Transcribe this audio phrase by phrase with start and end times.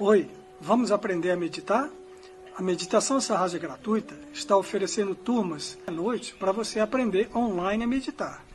[0.00, 0.28] Oi,
[0.60, 1.88] vamos aprender a meditar?
[2.56, 8.47] A meditação Sahaja gratuita está oferecendo turmas à noite para você aprender online a meditar.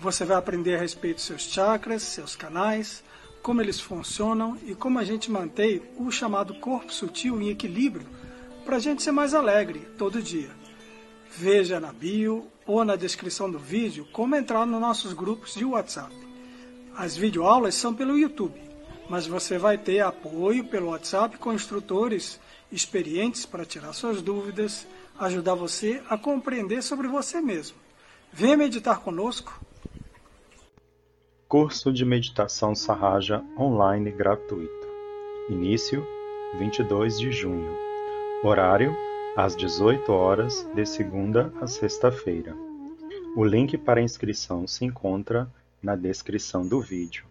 [0.00, 3.02] Você vai aprender a respeito dos seus chakras, seus canais,
[3.42, 8.06] como eles funcionam e como a gente mantém o chamado corpo sutil em equilíbrio
[8.64, 10.50] para a gente ser mais alegre todo dia.
[11.36, 16.14] Veja na bio ou na descrição do vídeo como entrar nos nossos grupos de WhatsApp.
[16.96, 18.60] As videoaulas são pelo YouTube,
[19.08, 22.38] mas você vai ter apoio pelo WhatsApp com instrutores
[22.70, 24.86] experientes para tirar suas dúvidas,
[25.18, 27.76] ajudar você a compreender sobre você mesmo.
[28.32, 29.67] Venha meditar conosco.
[31.48, 34.86] Curso de Meditação Sahaja online gratuito.
[35.48, 36.06] Início
[36.58, 37.74] 22 de junho.
[38.44, 38.94] Horário
[39.34, 42.54] às 18 horas de segunda a sexta-feira.
[43.34, 45.50] O link para inscrição se encontra
[45.82, 47.24] na descrição do vídeo.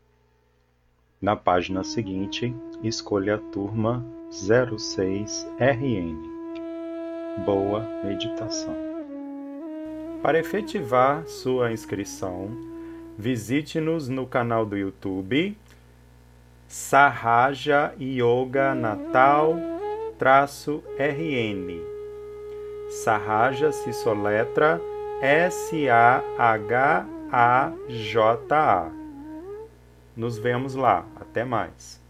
[1.22, 2.52] Na página seguinte,
[2.82, 6.18] escolha a turma 06RN.
[7.46, 8.76] Boa meditação.
[10.24, 12.77] Para efetivar sua inscrição,
[13.18, 15.58] visite-nos no canal do YouTube
[16.68, 19.56] Sahaja Yoga Natal
[20.98, 21.82] RN.
[22.90, 24.82] Sahaja se soletra
[25.22, 26.28] S-A-H-A-J-A.
[30.16, 31.06] Nos vemos lá.
[31.16, 32.02] Até mais.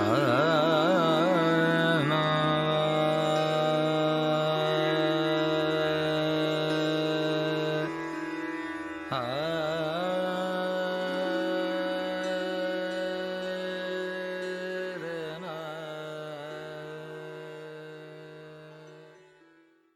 [0.00, 0.67] Ah